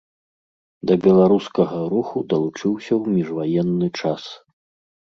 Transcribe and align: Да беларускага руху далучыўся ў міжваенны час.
Да 0.91 0.97
беларускага 1.03 1.79
руху 1.93 2.25
далучыўся 2.33 2.93
ў 3.01 3.21
міжваенны 3.21 3.87
час. 4.01 4.23